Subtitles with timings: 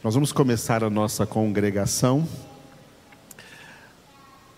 [0.00, 2.26] Nós vamos começar a nossa congregação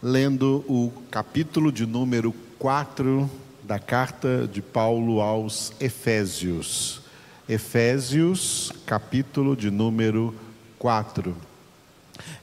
[0.02, 3.28] lendo o capítulo de número 4
[3.62, 7.00] da carta de Paulo aos Efésios.
[7.48, 10.34] Efésios, capítulo de número
[10.78, 11.34] 4.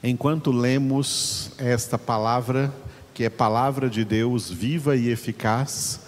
[0.02, 2.74] Enquanto lemos esta palavra,
[3.14, 6.00] que é palavra de Deus viva e eficaz,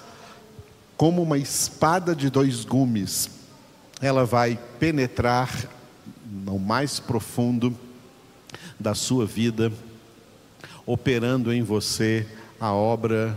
[0.96, 3.30] como uma espada de dois gumes,
[4.02, 5.78] ela vai penetrar
[6.30, 7.76] no mais profundo
[8.78, 9.72] da sua vida,
[10.86, 12.26] operando em você
[12.60, 13.36] a obra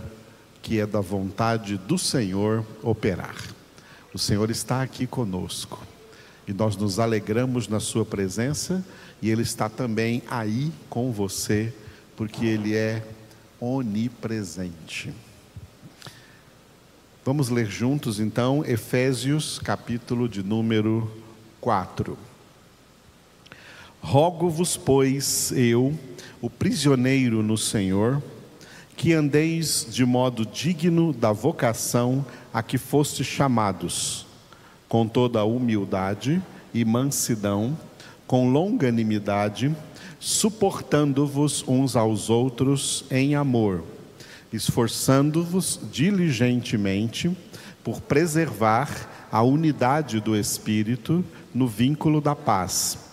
[0.62, 3.36] que é da vontade do Senhor operar.
[4.14, 5.82] O Senhor está aqui conosco
[6.48, 8.86] e nós nos alegramos na Sua presença
[9.22, 11.74] e Ele está também aí com você,
[12.16, 13.04] porque Ele é
[13.60, 15.14] onipresente.
[17.26, 21.12] Vamos ler juntos então Efésios, capítulo de número
[21.62, 22.18] 4.
[24.06, 25.98] Rogo-vos, pois, eu,
[26.42, 28.22] o prisioneiro no Senhor,
[28.98, 32.24] que andeis de modo digno da vocação
[32.54, 34.28] a que fostes chamados,
[34.90, 37.78] com toda a humildade e mansidão,
[38.28, 39.74] com longanimidade,
[40.20, 43.86] suportando-vos uns aos outros em amor,
[44.52, 47.36] esforçando-vos diligentemente
[47.82, 51.24] por preservar a unidade do Espírito
[51.56, 53.13] no vínculo da paz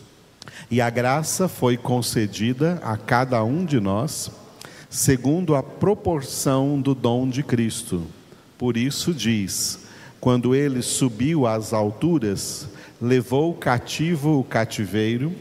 [0.69, 4.31] E a graça foi concedida a cada um de nós,
[4.89, 8.05] segundo a proporção do dom de Cristo.
[8.57, 9.79] Por isso diz:
[10.19, 12.67] quando ele subiu às alturas,
[13.01, 15.33] levou cativo o cativeiro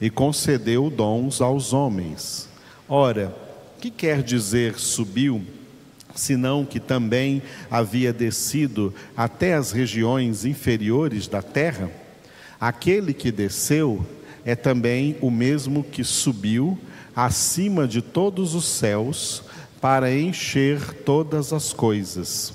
[0.00, 2.48] e concedeu dons aos homens.
[2.88, 3.34] Ora,
[3.80, 5.44] que quer dizer subiu?
[6.18, 11.90] senão que também havia descido até as regiões inferiores da terra?
[12.60, 14.04] Aquele que desceu
[14.44, 16.78] é também o mesmo que subiu
[17.14, 19.42] acima de todos os céus
[19.80, 22.52] para encher todas as coisas.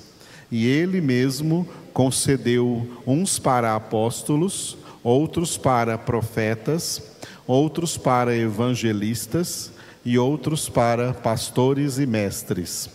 [0.52, 7.02] E ele mesmo concedeu uns para apóstolos, outros para profetas,
[7.46, 9.72] outros para evangelistas
[10.06, 12.90] e outros para pastores e mestres,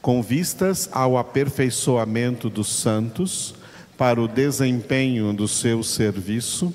[0.00, 3.54] com vistas ao aperfeiçoamento dos santos,
[3.96, 6.74] para o desempenho do seu serviço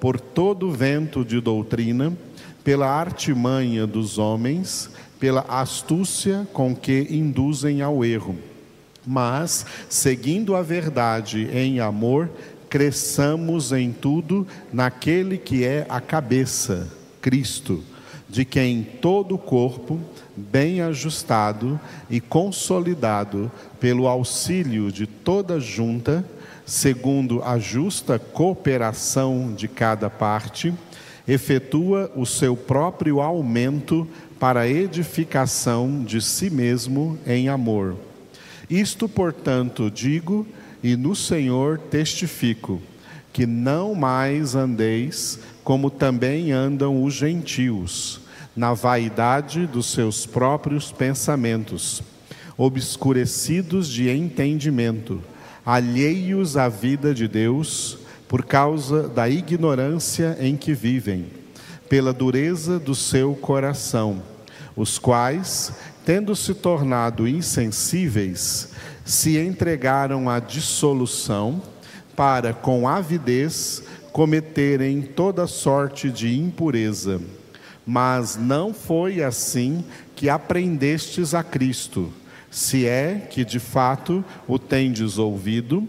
[0.00, 2.12] por todo vento de doutrina,
[2.62, 8.36] pela artimanha dos homens, pela astúcia com que induzem ao erro.
[9.06, 12.28] Mas, seguindo a verdade em amor,
[12.68, 16.88] cresçamos em tudo naquele que é a cabeça,
[17.20, 17.82] Cristo,
[18.28, 20.00] de quem todo o corpo,
[20.36, 21.80] bem ajustado
[22.10, 26.24] e consolidado pelo auxílio de toda junta,
[26.66, 30.74] segundo a justa cooperação de cada parte,
[31.26, 34.06] efetua o seu próprio aumento
[34.38, 37.96] para edificação de si mesmo em amor.
[38.68, 40.44] Isto, portanto, digo
[40.82, 42.82] e no Senhor testifico,
[43.32, 48.20] que não mais andeis como também andam os gentios,
[48.56, 52.02] na vaidade dos seus próprios pensamentos,
[52.56, 55.20] obscurecidos de entendimento
[55.66, 57.98] alheios à vida de Deus
[58.28, 61.26] por causa da ignorância em que vivem,
[61.88, 64.22] pela dureza do seu coração,
[64.76, 65.72] os quais,
[66.04, 68.68] tendo se tornado insensíveis,
[69.04, 71.60] se entregaram à dissolução
[72.14, 73.82] para, com avidez,
[74.12, 77.20] cometerem toda sorte de impureza.
[77.84, 79.84] Mas não foi assim
[80.14, 82.12] que aprendestes a Cristo
[82.50, 85.86] se é que de fato o tendes ouvido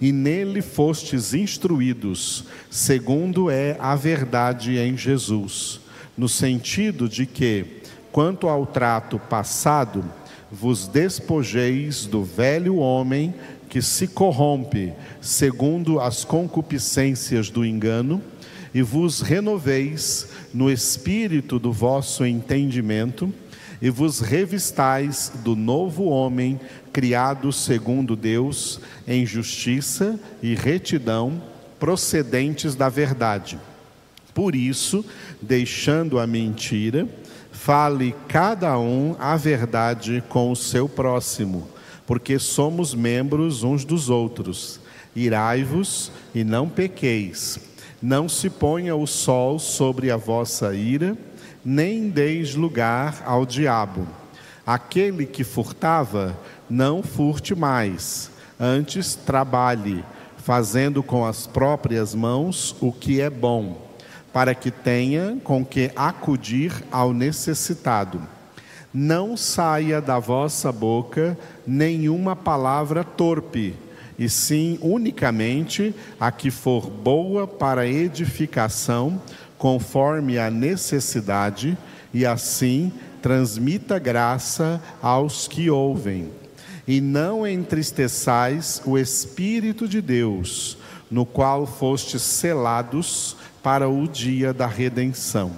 [0.00, 5.80] e nele fostes instruídos, segundo é a verdade em Jesus,
[6.16, 10.04] no sentido de que, quanto ao trato passado,
[10.50, 13.34] vos despojeis do velho homem
[13.68, 18.22] que se corrompe segundo as concupiscências do engano,
[18.72, 23.32] e vos renoveis no espírito do vosso entendimento,
[23.80, 26.60] e vos revistais do novo homem,
[26.92, 31.42] criado segundo Deus, em justiça e retidão,
[31.78, 33.58] procedentes da verdade.
[34.34, 35.04] Por isso,
[35.40, 37.08] deixando a mentira,
[37.50, 41.68] fale cada um a verdade com o seu próximo,
[42.06, 44.80] porque somos membros uns dos outros.
[45.16, 47.58] Irai-vos e não pequeis.
[48.00, 51.16] Não se ponha o sol sobre a vossa ira,
[51.64, 54.06] nem deis lugar ao diabo.
[54.66, 60.04] Aquele que furtava, não furte mais, antes trabalhe,
[60.38, 63.90] fazendo com as próprias mãos o que é bom
[64.32, 68.20] para que tenha com que acudir ao necessitado.
[68.92, 73.74] Não saia da vossa boca nenhuma palavra torpe,
[74.18, 79.20] e sim unicamente a que for boa para edificação,
[79.60, 81.76] conforme a necessidade,
[82.14, 82.90] e assim
[83.20, 86.30] transmita graça aos que ouvem.
[86.88, 90.78] E não entristeçais o Espírito de Deus,
[91.10, 95.52] no qual fostes selados para o dia da redenção.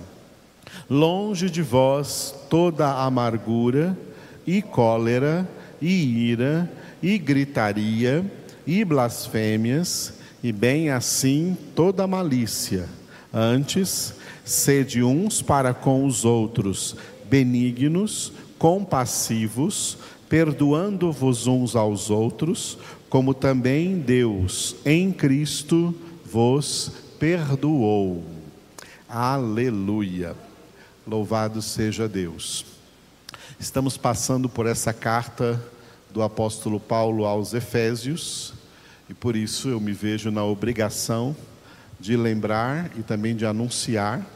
[0.91, 3.97] Longe de vós toda amargura
[4.45, 5.49] e cólera
[5.81, 6.69] e ira
[7.01, 8.25] e gritaria
[8.67, 12.89] e blasfêmias e bem assim toda malícia.
[13.33, 14.15] Antes,
[14.45, 19.97] sede uns para com os outros benignos, compassivos,
[20.29, 22.77] perdoando-vos uns aos outros,
[23.09, 25.95] como também Deus em Cristo
[26.25, 28.23] vos perdoou.
[29.09, 30.37] Aleluia.
[31.07, 32.67] Louvado seja Deus.
[33.59, 35.63] Estamos passando por essa carta
[36.11, 38.53] do apóstolo Paulo aos Efésios
[39.09, 41.35] e por isso eu me vejo na obrigação
[42.03, 44.27] de lembrar e também de anunciar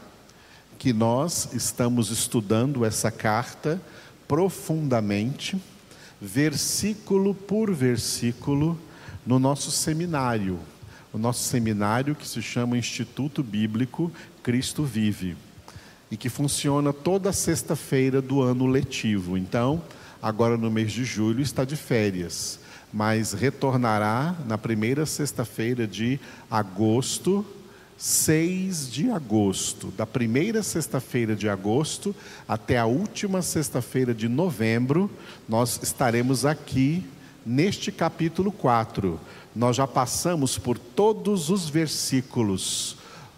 [0.79, 3.79] que nós estamos estudando essa carta
[4.27, 5.61] profundamente,
[6.19, 8.79] versículo por versículo,
[9.25, 10.59] no nosso seminário
[11.17, 14.11] o nosso seminário que se chama Instituto Bíblico
[14.43, 15.35] Cristo Vive
[16.11, 19.37] e que funciona toda sexta-feira do ano letivo.
[19.37, 19.81] Então,
[20.21, 22.59] agora no mês de julho está de férias,
[22.93, 26.19] mas retornará na primeira sexta-feira de
[26.51, 27.45] agosto,
[27.97, 32.15] 6 de agosto, da primeira sexta-feira de agosto
[32.47, 35.09] até a última sexta-feira de novembro,
[35.49, 37.03] nós estaremos aqui
[37.45, 39.19] neste capítulo 4
[39.57, 42.95] nós já passamos por todos os versículos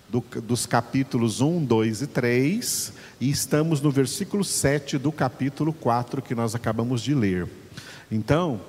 [0.10, 6.22] do, dos capítulos 1, 2 e 3, e estamos no versículo 7 do capítulo 4
[6.22, 7.48] que nós acabamos de ler.
[8.12, 8.60] Então,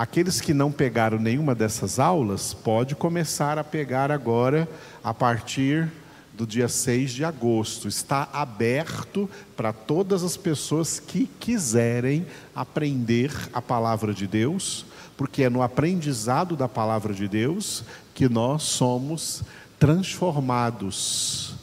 [0.00, 4.66] aqueles que não pegaram nenhuma dessas aulas, pode começar a pegar agora
[5.04, 5.92] a partir
[6.32, 7.86] do dia 6 de agosto.
[7.86, 12.26] Está aberto para todas as pessoas que quiserem
[12.56, 14.86] aprender a palavra de Deus
[15.18, 19.42] porque é no aprendizado da palavra de Deus que nós somos
[19.78, 21.56] transformados,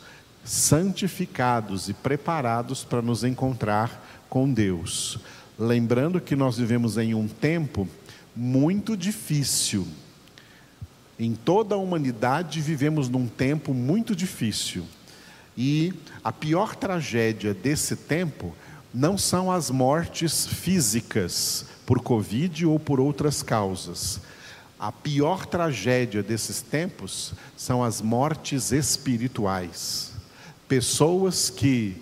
[0.43, 5.17] santificados e preparados para nos encontrar com Deus.
[5.57, 7.87] Lembrando que nós vivemos em um tempo
[8.37, 9.87] muito difícil.
[11.19, 14.85] Em toda a humanidade vivemos num tempo muito difícil.
[15.57, 18.53] E a pior tragédia desse tempo
[18.93, 24.21] não são as mortes físicas, por Covid ou por outras causas.
[24.79, 30.11] A pior tragédia desses tempos são as mortes espirituais.
[30.67, 31.97] Pessoas que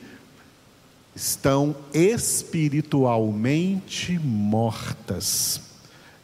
[1.15, 5.64] estão espiritualmente mortas.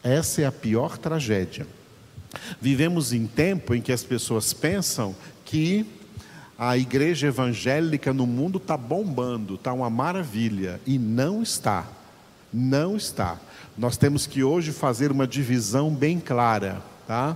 [0.03, 1.67] Essa é a pior tragédia.
[2.60, 5.15] Vivemos em tempo em que as pessoas pensam
[5.46, 5.86] que
[6.58, 11.88] a igreja evangélica no mundo está bombando, está uma maravilha, e não está.
[12.53, 13.39] Não está.
[13.77, 17.36] Nós temos que hoje fazer uma divisão bem clara, tá?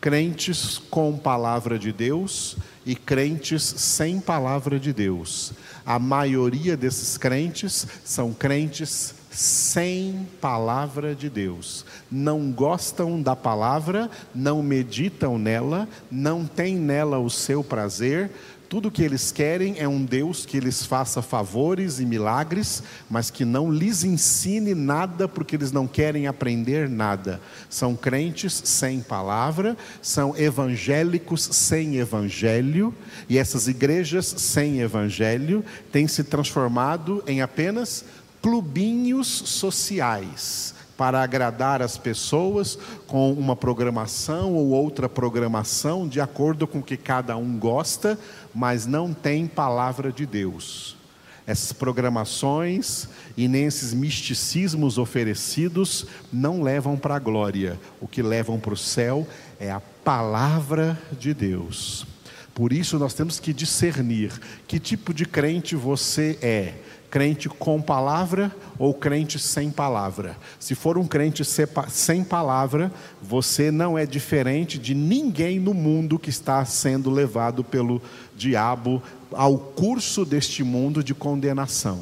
[0.00, 2.56] Crentes com palavra de Deus
[2.86, 5.52] e crentes sem palavra de Deus.
[5.84, 11.86] A maioria desses crentes são crentes sem palavra de Deus.
[12.10, 18.30] Não gostam da palavra, não meditam nela, não têm nela o seu prazer,
[18.70, 23.44] Tudo que eles querem é um Deus que lhes faça favores e milagres, mas que
[23.44, 27.40] não lhes ensine nada, porque eles não querem aprender nada.
[27.68, 32.94] São crentes sem palavra, são evangélicos sem evangelho,
[33.28, 38.04] e essas igrejas sem evangelho têm se transformado em apenas
[38.40, 46.80] clubinhos sociais para agradar as pessoas com uma programação ou outra programação de acordo com
[46.80, 48.18] o que cada um gosta,
[48.54, 50.96] mas não tem palavra de Deus.
[51.46, 57.80] Essas programações e nem esses misticismos oferecidos não levam para a glória.
[57.98, 59.26] O que levam para o céu
[59.58, 62.06] é a palavra de Deus.
[62.54, 66.74] Por isso nós temos que discernir que tipo de crente você é
[67.10, 70.36] crente com palavra ou crente sem palavra.
[70.58, 71.42] Se for um crente
[71.88, 78.00] sem palavra, você não é diferente de ninguém no mundo que está sendo levado pelo
[78.36, 79.02] diabo
[79.32, 82.00] ao curso deste mundo de condenação.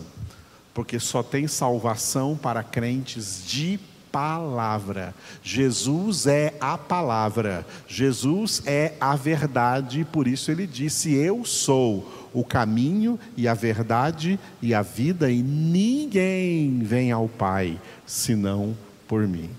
[0.74, 3.80] Porque só tem salvação para crentes de
[4.12, 5.14] palavra.
[5.42, 7.66] Jesus é a palavra.
[7.86, 14.38] Jesus é a verdade, por isso ele disse: Eu sou o caminho e a verdade
[14.60, 19.50] e a vida, e ninguém vem ao Pai senão por mim.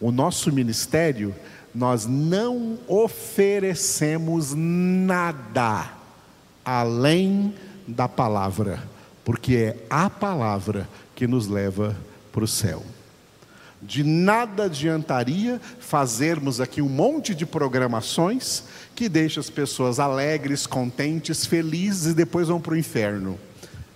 [0.00, 1.34] O nosso ministério,
[1.74, 5.92] nós não oferecemos nada
[6.64, 7.54] além
[7.86, 8.82] da palavra,
[9.24, 11.96] porque é a palavra que nos leva
[12.32, 12.82] para o céu.
[13.82, 21.46] De nada adiantaria fazermos aqui um monte de programações que deixam as pessoas alegres, contentes,
[21.46, 23.38] felizes e depois vão para o inferno.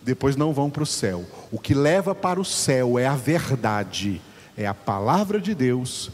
[0.03, 1.25] Depois não vão para o céu.
[1.51, 4.21] O que leva para o céu é a verdade,
[4.57, 6.11] é a palavra de Deus,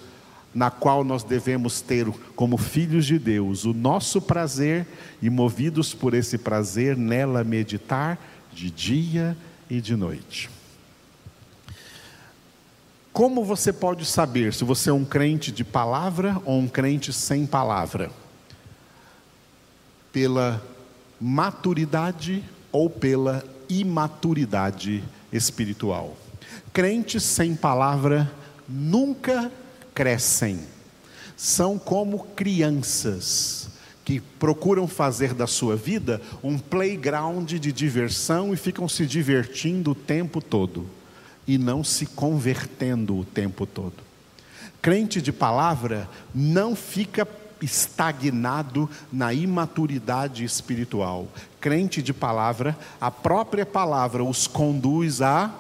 [0.53, 4.87] na qual nós devemos ter, como filhos de Deus, o nosso prazer
[5.23, 8.19] e, movidos por esse prazer, nela meditar
[8.53, 9.37] de dia
[9.69, 10.51] e de noite.
[13.13, 17.45] Como você pode saber se você é um crente de palavra ou um crente sem
[17.45, 18.11] palavra?
[20.13, 20.63] Pela
[21.21, 25.03] maturidade ou pela imaturidade
[25.33, 26.17] espiritual.
[26.73, 28.31] Crentes sem palavra
[28.69, 29.51] nunca
[29.93, 30.61] crescem.
[31.37, 33.71] São como crianças
[34.05, 39.95] que procuram fazer da sua vida um playground de diversão e ficam se divertindo o
[39.97, 41.00] tempo todo
[41.51, 43.95] e não se convertendo o tempo todo.
[44.81, 47.27] Crente de palavra não fica
[47.61, 51.27] estagnado na imaturidade espiritual.
[51.61, 55.53] Crente de palavra, a própria palavra os conduz à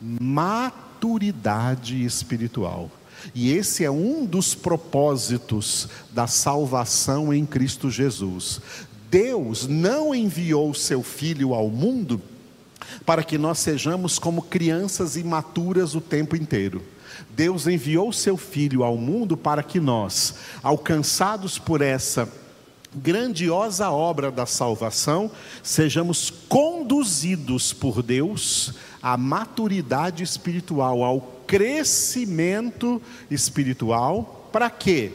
[0.00, 2.88] maturidade espiritual.
[3.34, 8.60] E esse é um dos propósitos da salvação em Cristo Jesus.
[9.10, 12.22] Deus não enviou seu Filho ao mundo
[13.04, 16.82] para que nós sejamos como crianças imaturas o tempo inteiro.
[17.30, 22.28] Deus enviou seu Filho ao mundo para que nós, alcançados por essa
[22.94, 25.30] grandiosa obra da salvação,
[25.62, 34.48] sejamos conduzidos por Deus à maturidade espiritual, ao crescimento espiritual.
[34.52, 35.12] Para quê?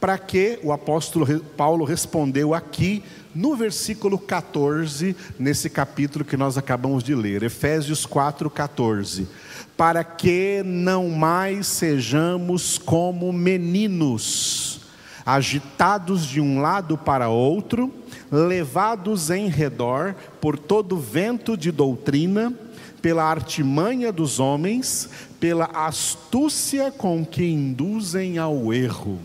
[0.00, 3.02] Para que o apóstolo Paulo respondeu aqui
[3.36, 9.28] no versículo 14, nesse capítulo que nós acabamos de ler, Efésios 4, 14.
[9.76, 14.80] Para que não mais sejamos como meninos,
[15.24, 17.92] agitados de um lado para outro,
[18.32, 22.54] levados em redor por todo vento de doutrina,
[23.02, 29.20] pela artimanha dos homens, pela astúcia com que induzem ao erro.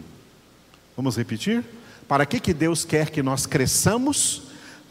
[0.97, 1.63] Vamos repetir?
[2.11, 4.41] Para que, que Deus quer que nós cresçamos?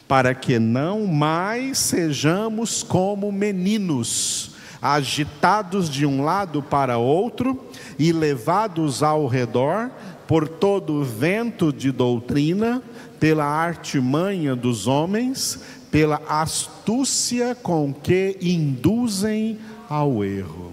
[0.09, 7.63] Para que não mais sejamos como meninos, agitados de um lado para outro
[7.99, 9.91] e levados ao redor
[10.27, 12.83] por todo o vento de doutrina,
[13.21, 15.61] pela artimanha dos homens,
[15.91, 19.59] pela astúcia com que induzem
[19.91, 20.73] ao erro.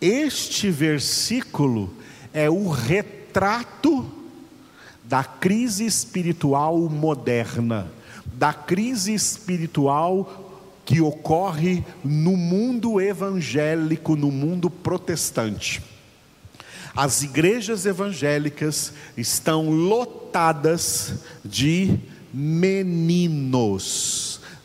[0.00, 1.94] Este versículo
[2.34, 4.18] é o retrato
[5.10, 7.90] da crise espiritual moderna,
[8.34, 15.82] da crise espiritual que ocorre no mundo evangélico, no mundo protestante.
[16.94, 21.14] As igrejas evangélicas estão lotadas
[21.44, 21.98] de
[22.32, 23.80] meninos.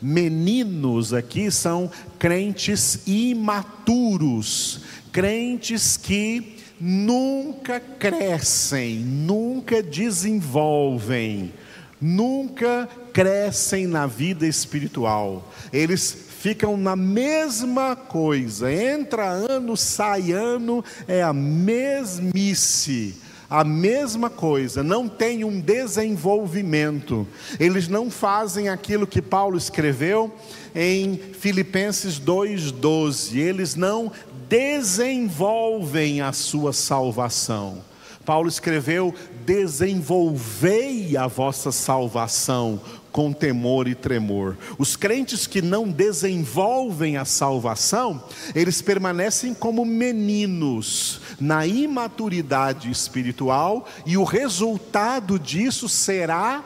[0.00, 11.52] Meninos aqui são crentes imaturos, crentes que nunca crescem, nunca desenvolvem,
[12.00, 15.52] nunca crescem na vida espiritual.
[15.72, 18.72] Eles ficam na mesma coisa.
[18.72, 23.16] Entra ano, sai ano, é a mesmice.
[23.48, 27.26] A mesma coisa, não tem um desenvolvimento.
[27.60, 30.34] Eles não fazem aquilo que Paulo escreveu
[30.74, 33.38] em Filipenses 2:12.
[33.38, 34.10] Eles não
[34.48, 37.82] desenvolvem a sua salvação.
[38.24, 42.80] Paulo escreveu: desenvolvei a vossa salvação
[43.12, 44.58] com temor e tremor.
[44.76, 48.22] Os crentes que não desenvolvem a salvação,
[48.54, 56.62] eles permanecem como meninos na imaturidade espiritual, e o resultado disso será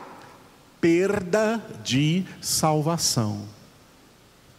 [0.80, 3.42] perda de salvação.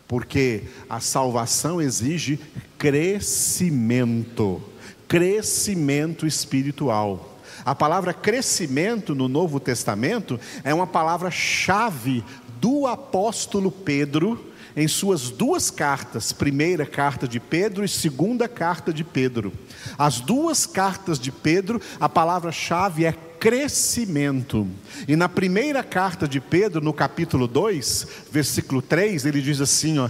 [0.07, 2.39] Porque a salvação exige
[2.81, 4.59] crescimento,
[5.07, 7.37] crescimento espiritual.
[7.63, 12.23] A palavra crescimento no Novo Testamento é uma palavra-chave
[12.59, 19.03] do apóstolo Pedro em suas duas cartas, primeira carta de Pedro e segunda carta de
[19.03, 19.53] Pedro.
[19.95, 24.67] As duas cartas de Pedro, a palavra-chave é crescimento.
[25.07, 30.09] E na primeira carta de Pedro, no capítulo 2, versículo 3, ele diz assim, ó: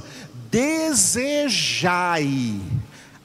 [0.52, 2.60] "Desejai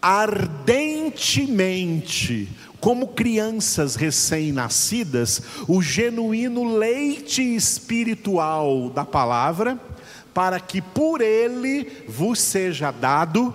[0.01, 2.49] ardentemente
[2.81, 9.77] como crianças recém-nascidas, o genuíno leite espiritual da palavra,
[10.33, 13.53] para que por ele vos seja dado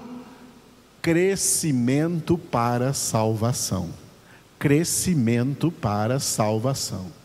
[1.02, 3.90] crescimento para salvação.
[4.60, 7.21] Crescimento para salvação.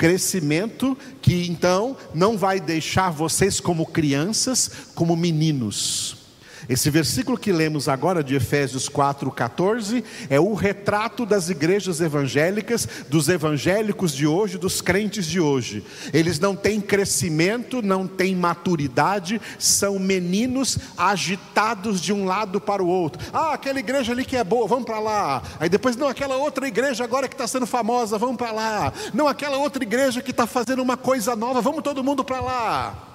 [0.00, 6.19] Crescimento que então não vai deixar vocês como crianças, como meninos
[6.68, 13.28] esse versículo que lemos agora de Efésios 4:14 é o retrato das igrejas evangélicas, dos
[13.28, 15.84] evangélicos de hoje, dos crentes de hoje.
[16.12, 22.88] Eles não têm crescimento, não têm maturidade, são meninos agitados de um lado para o
[22.88, 23.20] outro.
[23.32, 25.42] Ah, aquela igreja ali que é boa, vamos para lá.
[25.58, 28.92] Aí depois, não, aquela outra igreja agora que está sendo famosa, vamos para lá.
[29.14, 33.09] Não, aquela outra igreja que está fazendo uma coisa nova, vamos todo mundo para lá.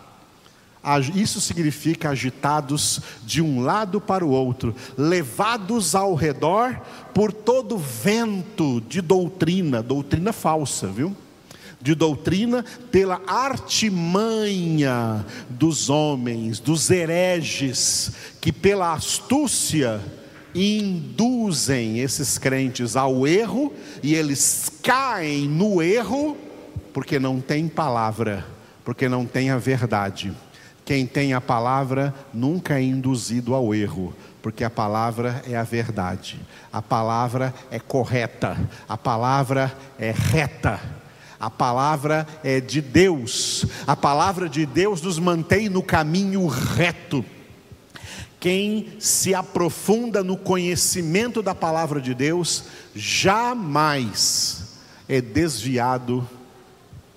[1.14, 6.80] Isso significa agitados de um lado para o outro, levados ao redor
[7.14, 11.16] por todo vento de doutrina, doutrina falsa, viu?
[11.82, 20.02] De doutrina pela artimanha dos homens, dos hereges, que pela astúcia
[20.56, 26.38] induzem esses crentes ao erro e eles caem no erro
[26.94, 28.46] porque não tem palavra,
[28.86, 30.32] porque não tem a verdade.
[30.86, 36.40] Quem tem a palavra nunca é induzido ao erro, porque a palavra é a verdade,
[36.72, 38.56] a palavra é correta,
[38.88, 40.80] a palavra é reta.
[41.38, 47.26] A palavra é de Deus, a palavra de Deus nos mantém no caminho reto.
[48.40, 52.64] Quem se aprofunda no conhecimento da palavra de Deus,
[52.96, 54.78] jamais
[55.10, 56.28] é desviado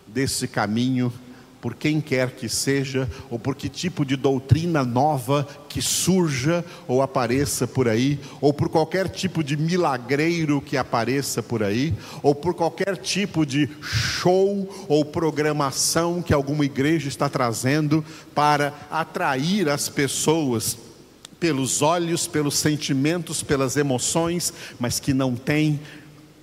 [0.07, 1.13] desse caminho
[1.61, 7.03] por quem quer que seja, ou por que tipo de doutrina nova que surja ou
[7.03, 11.93] apareça por aí, ou por qualquer tipo de milagreiro que apareça por aí,
[12.23, 19.69] ou por qualquer tipo de show ou programação que alguma igreja está trazendo para atrair
[19.69, 20.79] as pessoas
[21.41, 25.81] pelos olhos, pelos sentimentos, pelas emoções, mas que não tem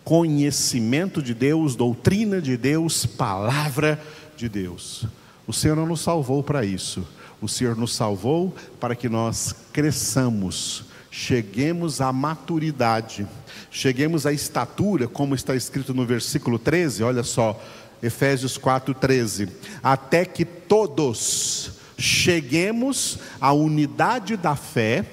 [0.03, 5.05] conhecimento de Deus, doutrina de Deus, palavra de de Deus.
[5.47, 7.07] O Senhor não nos salvou para isso.
[7.41, 13.27] O Senhor nos salvou para que nós cresçamos, cheguemos à maturidade,
[13.69, 17.61] cheguemos à estatura, como está escrito no versículo 13, olha só,
[18.01, 19.49] Efésios 4:13,
[19.83, 25.05] até que todos cheguemos à unidade da fé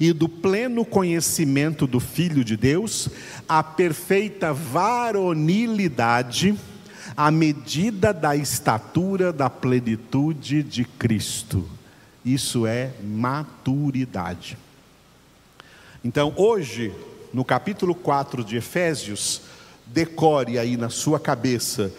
[0.00, 3.08] e do pleno conhecimento do Filho de Deus,
[3.48, 6.56] à perfeita varonilidade,
[7.18, 11.68] à medida da estatura da plenitude de Cristo.
[12.24, 14.56] Isso é maturidade.
[16.04, 16.92] Então, hoje,
[17.34, 19.40] no capítulo 4 de Efésios,
[19.84, 21.92] decore aí na sua cabeça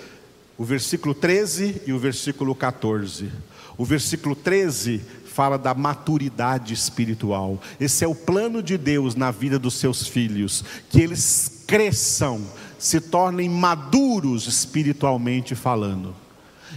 [0.58, 3.30] o versículo 13 e o versículo 14.
[3.78, 7.62] O versículo 13 fala da maturidade espiritual.
[7.78, 12.42] Esse é o plano de Deus na vida dos seus filhos, que eles cresçam
[12.80, 16.16] se tornem maduros espiritualmente falando,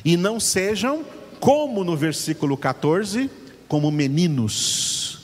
[0.05, 1.05] e não sejam,
[1.41, 3.31] como no versículo 14,
[3.69, 5.21] como meninos.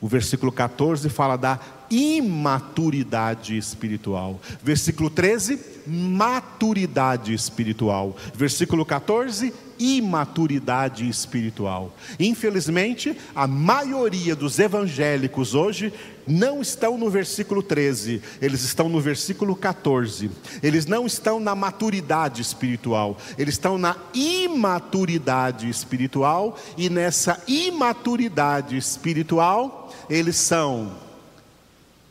[0.00, 4.40] O versículo 14 fala da imaturidade espiritual.
[4.62, 8.16] Versículo 13, maturidade espiritual.
[8.34, 11.94] Versículo 14, imaturidade espiritual.
[12.18, 15.92] Infelizmente, a maioria dos evangélicos hoje
[16.26, 20.30] não estão no versículo 13, eles estão no versículo 14.
[20.62, 29.94] Eles não estão na maturidade espiritual, eles estão na imaturidade espiritual, e nessa imaturidade espiritual,
[30.10, 31.05] eles são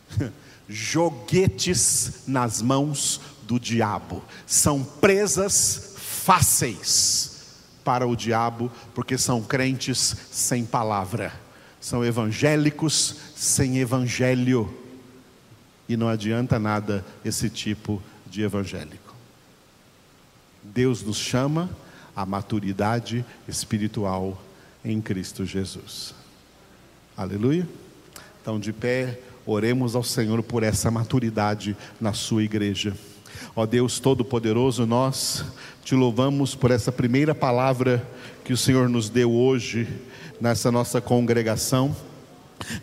[0.67, 7.35] joguetes nas mãos do diabo, são presas fáceis
[7.83, 11.31] para o diabo, porque são crentes sem palavra,
[11.79, 14.73] são evangélicos sem evangelho,
[15.87, 19.13] e não adianta nada esse tipo de evangélico.
[20.63, 21.69] Deus nos chama
[22.15, 24.41] à maturidade espiritual
[24.83, 26.15] em Cristo Jesus.
[27.15, 27.67] Aleluia.
[28.41, 32.93] Então, de pé, oremos ao Senhor por essa maturidade na sua igreja.
[33.55, 35.45] Ó Deus Todo-Poderoso, nós
[35.83, 38.05] te louvamos por essa primeira palavra
[38.43, 39.87] que o Senhor nos deu hoje
[40.41, 41.95] nessa nossa congregação.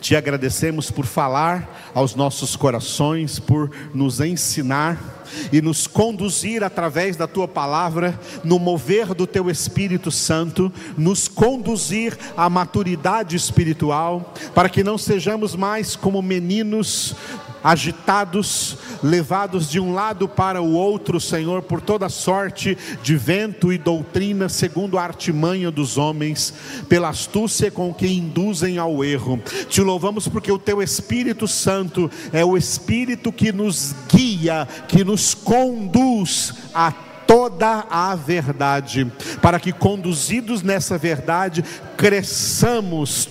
[0.00, 5.21] Te agradecemos por falar aos nossos corações, por nos ensinar
[5.52, 12.16] e nos conduzir através da tua palavra, no mover do teu Espírito Santo, nos conduzir
[12.36, 17.14] à maturidade espiritual, para que não sejamos mais como meninos
[17.62, 23.78] agitados, levados de um lado para o outro, Senhor, por toda sorte de vento e
[23.78, 26.52] doutrina, segundo a artimanha dos homens,
[26.88, 29.40] pela astúcia com que induzem ao erro.
[29.68, 35.34] Te louvamos porque o teu Espírito Santo é o Espírito que nos guia, que nos
[35.34, 36.90] conduz a
[37.26, 41.62] toda a verdade, para que conduzidos nessa verdade,
[41.98, 43.28] cresçamos,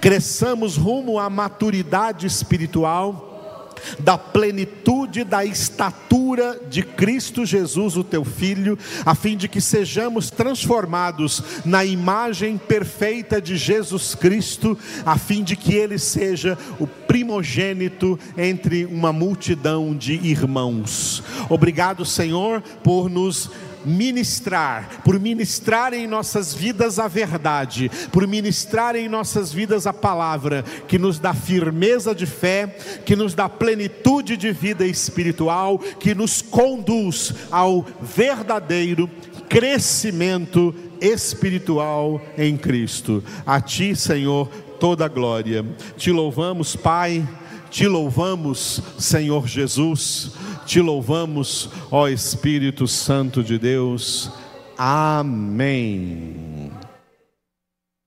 [0.00, 3.33] cresçamos rumo à maturidade espiritual
[3.98, 10.30] da plenitude da estatura de Cristo Jesus, o teu Filho, a fim de que sejamos
[10.30, 18.18] transformados na imagem perfeita de Jesus Cristo, a fim de que Ele seja o primogênito
[18.36, 21.22] entre uma multidão de irmãos.
[21.48, 23.50] Obrigado, Senhor, por nos
[23.84, 30.64] ministrar, por ministrar em nossas vidas a verdade, por ministrar em nossas vidas a palavra,
[30.88, 32.66] que nos dá firmeza de fé,
[33.04, 39.08] que nos dá plenitude de vida espiritual, que nos conduz ao verdadeiro
[39.48, 43.22] crescimento espiritual em Cristo.
[43.46, 44.48] A Ti, Senhor,
[44.80, 45.64] toda a glória.
[45.96, 47.26] Te louvamos, Pai,
[47.74, 50.30] te louvamos, Senhor Jesus
[50.64, 54.30] te louvamos, ó Espírito Santo de Deus.
[54.78, 56.53] Amém.